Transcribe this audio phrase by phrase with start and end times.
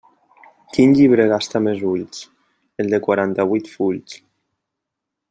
[0.77, 2.23] Quin llibre gasta més ulls?:
[2.85, 4.21] el de quaranta-vuit fulls.